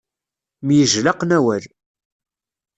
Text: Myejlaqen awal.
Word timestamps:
Myejlaqen 0.65 1.31
awal. 1.37 1.65